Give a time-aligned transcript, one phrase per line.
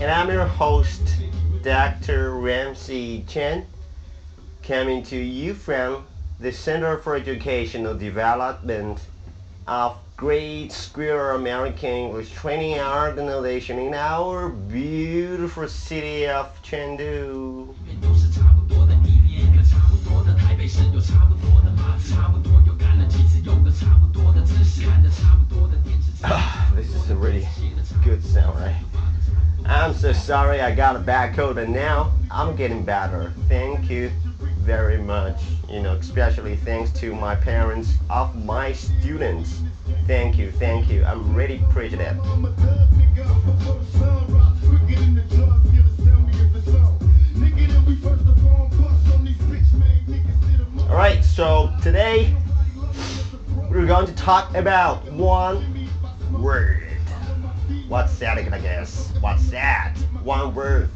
[0.00, 1.16] And I'm your host,
[1.62, 2.36] Dr.
[2.38, 3.66] Ramsey Chen,
[4.62, 6.04] coming to you from
[6.38, 9.00] the Center for Educational Development
[9.66, 17.74] of Great Square American English Training Organization in our beautiful city of Chengdu.
[20.67, 26.11] 多的，台北市有差不多的马子，差不多又干了几次，有个差不多的知识，看着差不多的电视。
[26.75, 27.45] This is a really
[28.03, 28.75] good sound, right?
[29.65, 33.31] I'm so sorry I got a bad cold, but now I'm getting better.
[33.47, 34.11] Thank you
[34.65, 35.41] very much.
[35.69, 39.61] You know, especially thanks to my parents of my students.
[40.05, 41.05] Thank you, thank you.
[41.05, 42.17] I'm really appreciative.
[51.38, 52.34] So today
[53.70, 55.88] we're going to talk about one
[56.32, 56.88] word.
[57.86, 59.12] What's that I guess?
[59.20, 59.96] What's that?
[60.24, 60.90] One word.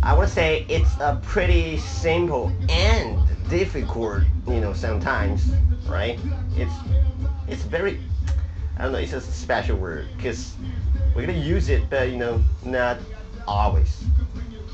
[0.00, 3.18] I would say it's a pretty simple and
[3.48, 5.50] difficult, you know, sometimes,
[5.88, 6.20] right?
[6.54, 6.74] It's
[7.48, 7.98] it's very
[8.78, 10.54] I don't know, it's a special word because
[11.16, 12.98] we're gonna use it, but you know, not
[13.48, 14.04] always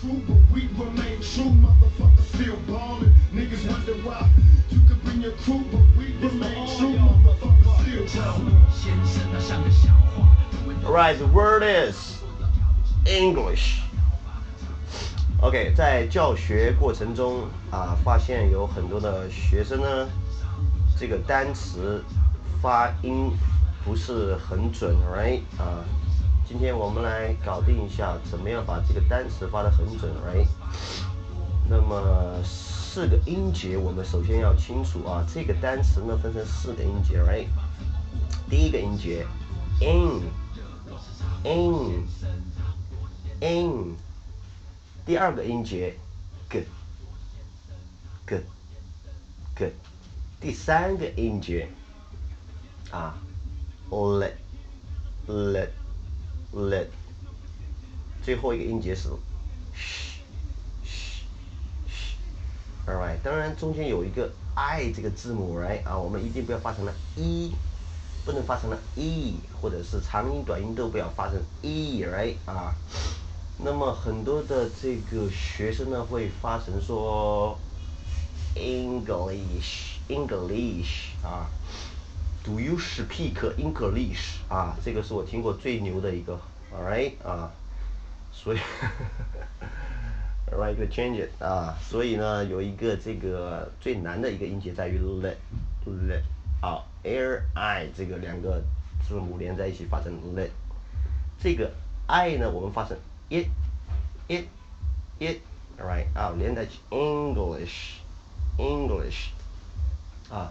[0.00, 3.12] True, but we remain true, motherfuckers still ballin'.
[3.32, 4.28] Niggas wonder why
[4.68, 8.56] you could bring your crew, but we remain true, motherfuckers still ballin'.
[8.72, 10.26] 先生他像个笑话，
[10.66, 12.16] 文 Alright, the word is
[13.06, 13.78] English.
[15.40, 20.08] OK，在教学过程中啊，发现有很多的学生呢，
[20.98, 22.02] 这个单词
[22.60, 23.30] 发音
[23.84, 25.84] 不是很准，right 啊？
[26.47, 30.47] 今天我们来搞定一下，怎么样把这个单词发得很准，right？
[31.69, 37.47] 那么四个音节我们首先要清楚啊，这个单词呢分成四个音节，right？
[38.49, 39.27] 第一个音节
[39.81, 40.21] in。
[41.43, 42.07] in
[43.41, 43.95] in，
[45.05, 45.93] 第二个音节
[46.49, 46.65] g
[48.25, 48.41] g
[49.55, 49.71] g，
[50.41, 51.69] 第三个音节
[52.89, 53.15] 啊
[53.91, 54.31] let
[56.61, 56.87] le，
[58.23, 59.09] 最后一个音节是
[59.75, 60.19] sh
[60.85, 61.23] sh
[61.87, 62.15] sh。
[62.87, 67.53] Alright，当然中间有一个 i 这个字母，right 啊，我们一定不要发成了 e。
[68.25, 72.75] 不能发成了 e，或者是长音短音都不要发成 e，right 啊。
[73.57, 77.57] 那么很多的这个学生呢会发成说
[78.53, 81.47] English English 啊
[82.47, 84.77] ，Do you speak English 啊？
[84.81, 86.39] 这个是我听过最牛的一个
[86.73, 87.11] ，All right？
[87.21, 87.51] 啊，
[88.31, 88.57] 所以
[90.49, 95.35] ，right to change it 啊，所以呢有一个这个最难的一个音节在于 let
[95.85, 96.21] let
[96.61, 98.63] 啊，air i 这个两个
[99.05, 100.49] 字母连在一起发成 let，
[101.43, 101.69] 这个
[102.05, 102.97] i 呢我们发成
[103.29, 103.47] it
[104.29, 104.45] it
[105.19, 105.39] it
[105.77, 107.97] alright 啊连在一起 English
[108.57, 109.31] English
[110.29, 110.49] 啊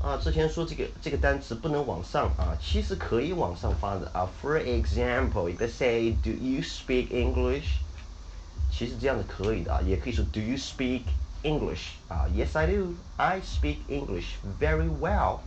[0.00, 7.78] 啊之前说这个这个单词不能往上啊，其实可以往上发的啊，for example 一个 say do you speak English？
[8.70, 11.02] 其实这样的可以的啊，也可以说 Do you speak
[11.42, 11.92] English？
[12.08, 12.94] 啊，Yes I do.
[13.16, 15.40] I speak English very well.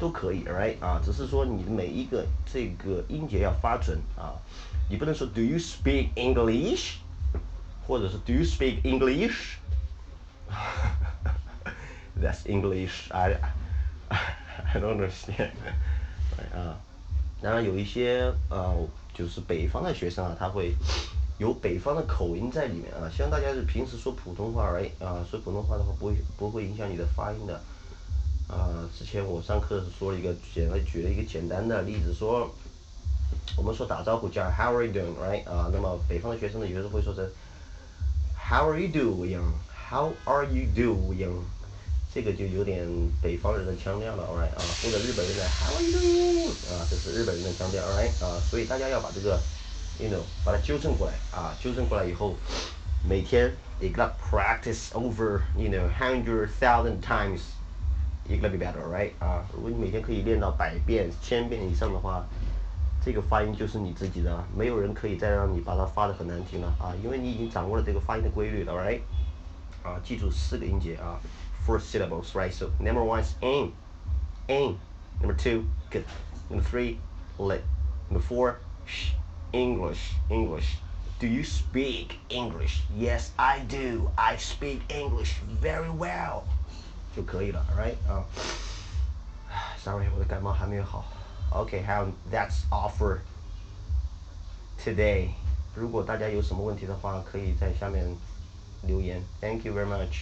[0.00, 4.34] 都可以，right 啊，只是说你的每一个这个音节要发准啊，
[4.88, 6.98] 你不能说 Do you speak English？
[7.86, 9.56] 或者是 Do you speak English？
[12.20, 13.10] That's English.
[13.10, 13.36] I
[14.73, 15.51] I don't understand.
[16.53, 16.77] 啊，
[17.41, 18.75] 当然有一些呃，
[19.13, 20.75] 就是北方的学生啊，他会
[21.37, 23.09] 有北方的口音在里面啊。
[23.15, 27.59] 希望大家是平时说普通话而已啊，说普通话的话不会不会影响你的发音的。
[28.47, 32.49] 啊，之前我上课是说了一个简单举了一个简单的例子，说
[33.57, 35.49] 我们说打招呼叫 How are you doing, right？
[35.49, 37.27] 啊，那么北方的学生呢，有时候会说成
[38.37, 39.41] How are you doing?
[39.89, 41.43] How are you doing?
[42.13, 42.87] 这个就有点
[43.23, 46.49] 北方人的腔调了，alright 啊，或者日本人的 How are you doing?
[46.71, 49.39] 啊，这是日本人的腔调，alright 啊，所以大家要把这个
[49.99, 52.35] ，you know，把它纠正过来啊，纠正过来以后，
[53.09, 53.51] 每天
[53.81, 59.09] ，it got practice over you know hundred thousand times，you gonna be better, right?
[59.17, 62.23] 啊，如果你每天可以练到百遍、千遍以上的话，
[63.03, 68.99] 这个发音就是你自己的，没有人可以再让你把它发的很难听了啊，因为你已经掌握了这个发音的规律了，right？
[69.81, 71.19] 啊，记住四个音节啊
[71.64, 72.52] ，four syllables, right?
[72.52, 73.72] So number one is in,
[74.48, 74.78] in.
[75.20, 76.04] Number two, good.
[76.50, 76.98] Number three,
[77.38, 77.64] lit.
[78.10, 79.12] Number four, sh.
[79.52, 80.76] English, English.
[81.20, 82.82] Do you speak English?
[82.96, 84.10] Yes, I do.
[84.16, 86.44] I speak English very well.
[87.16, 88.24] 就可以了，alright 啊。
[89.82, 91.04] Sorry，我的感冒还没有好。
[91.50, 93.20] Okay, how that's all for
[94.84, 95.30] today.
[95.74, 98.04] 如果大家有什么问题的话，可以在下面
[98.82, 99.22] 留言。
[99.40, 100.18] Thank you very much,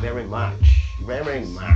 [0.00, 0.71] very much,
[1.01, 1.75] very much.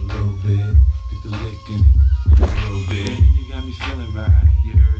[0.00, 0.76] A little bit,
[1.10, 2.40] get the lick in it.
[2.40, 3.18] A little bit.
[3.38, 4.48] You got me feeling right.
[4.64, 4.95] You heard?